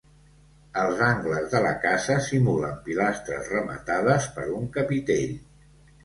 Els 0.83 1.01
angles 1.07 1.43
de 1.49 1.59
la 1.65 1.73
casa 1.83 2.15
simulen 2.27 2.79
pilastres 2.87 3.51
rematades 3.51 4.25
per 4.39 4.47
un 4.61 4.65
capitell. 4.79 5.37